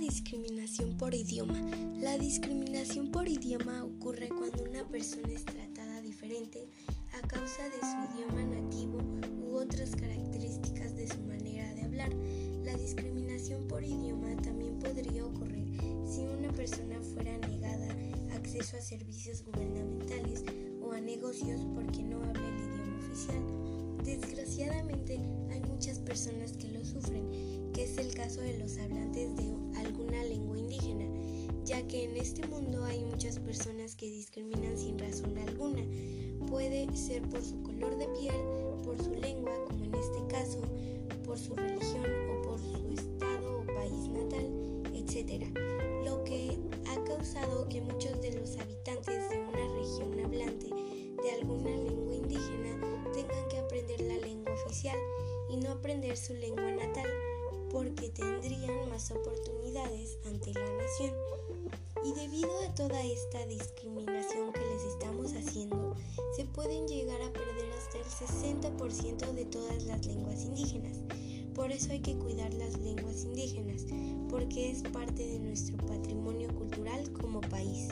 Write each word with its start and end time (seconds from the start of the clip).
discriminación 0.00 0.96
por 0.96 1.14
idioma. 1.14 1.58
La 1.98 2.18
discriminación 2.18 3.10
por 3.10 3.26
idioma 3.26 3.84
ocurre 3.84 4.28
cuando 4.28 4.64
una 4.64 4.86
persona 4.88 5.32
es 5.32 5.44
tratada 5.44 6.02
diferente 6.02 6.68
a 7.12 7.26
causa 7.26 7.62
de 7.64 7.80
su 7.80 8.14
idioma 8.14 8.42
nativo 8.42 8.98
u 9.42 9.56
otras 9.56 9.96
características 9.96 10.94
de 10.94 11.08
su 11.08 11.20
manera 11.22 11.72
de 11.74 11.82
hablar. 11.82 12.10
La 12.64 12.74
discriminación 12.74 13.66
por 13.66 13.82
idioma 13.82 14.36
también 14.42 14.78
podría 14.78 15.24
ocurrir 15.24 15.78
si 16.06 16.20
una 16.20 16.52
persona 16.52 17.00
fuera 17.00 17.38
negada 17.38 17.88
acceso 18.34 18.76
a 18.76 18.80
servicios 18.80 19.42
gubernamentales 19.44 20.44
o 20.82 20.92
a 20.92 21.00
negocios 21.00 21.66
porque 21.74 22.02
no 22.02 22.22
habla 22.22 22.46
el 22.46 22.58
idioma 22.58 22.98
oficial. 22.98 23.42
Desgraciadamente 24.04 25.18
hay 25.50 25.60
muchas 25.60 25.98
personas 25.98 26.52
que 26.52 26.68
lo 26.68 26.79
caso 28.22 28.42
de 28.42 28.58
los 28.58 28.76
hablantes 28.76 29.34
de 29.34 29.80
alguna 29.80 30.22
lengua 30.24 30.58
indígena, 30.58 31.06
ya 31.64 31.80
que 31.88 32.04
en 32.04 32.18
este 32.18 32.46
mundo 32.48 32.84
hay 32.84 33.02
muchas 33.02 33.38
personas 33.38 33.96
que 33.96 34.10
discriminan 34.10 34.76
sin 34.76 34.98
razón 34.98 35.38
alguna. 35.38 35.82
Puede 36.46 36.94
ser 36.94 37.22
por 37.30 37.42
su 37.42 37.62
color 37.62 37.96
de 37.96 38.06
piel, 38.08 38.36
por 38.84 39.02
su 39.02 39.14
lengua, 39.14 39.52
como 39.66 39.86
en 39.86 39.94
este 39.94 40.18
caso, 40.28 40.60
por 41.24 41.38
su 41.38 41.56
religión 41.56 42.04
o 42.04 42.42
por 42.42 42.58
su 42.58 42.92
estado 42.92 43.60
o 43.62 43.66
país 43.66 44.08
natal, 44.10 44.46
etc. 44.92 45.46
Lo 46.04 46.22
que 46.24 46.58
ha 46.88 47.02
causado 47.04 47.70
que 47.70 47.80
muchos 47.80 48.20
de 48.20 48.38
los 48.38 48.58
habitantes 48.58 49.30
de 49.30 49.38
una 49.38 49.66
región 49.78 50.20
hablante 50.22 50.68
de 51.22 51.30
alguna 51.40 51.70
lengua 51.70 52.16
indígena 52.16 52.78
tengan 53.14 53.48
que 53.48 53.56
aprender 53.56 53.98
la 54.02 54.18
lengua 54.18 54.52
oficial 54.52 54.98
y 55.48 55.56
no 55.56 55.70
aprender 55.70 56.18
su 56.18 56.34
lengua 56.34 56.70
natal 56.70 57.08
porque 57.70 58.10
tendrían 58.10 58.88
más 58.88 59.10
oportunidades 59.10 60.18
ante 60.26 60.52
la 60.52 60.76
nación. 60.76 61.14
Y 62.04 62.12
debido 62.12 62.50
a 62.60 62.74
toda 62.74 63.02
esta 63.02 63.46
discriminación 63.46 64.52
que 64.52 64.60
les 64.60 64.84
estamos 64.84 65.32
haciendo, 65.34 65.94
se 66.34 66.44
pueden 66.46 66.88
llegar 66.88 67.20
a 67.20 67.32
perder 67.32 67.70
hasta 67.72 67.98
el 67.98 68.04
60% 68.04 69.32
de 69.34 69.44
todas 69.44 69.84
las 69.84 70.06
lenguas 70.06 70.42
indígenas. 70.42 70.98
Por 71.54 71.70
eso 71.70 71.92
hay 71.92 72.00
que 72.00 72.16
cuidar 72.16 72.52
las 72.54 72.78
lenguas 72.78 73.24
indígenas, 73.24 73.84
porque 74.30 74.70
es 74.70 74.82
parte 74.82 75.26
de 75.26 75.38
nuestro 75.40 75.76
patrimonio 75.86 76.48
cultural 76.54 77.12
como 77.12 77.40
país. 77.42 77.88